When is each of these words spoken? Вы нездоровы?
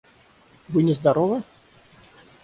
Вы 0.69 0.81
нездоровы? 0.87 1.37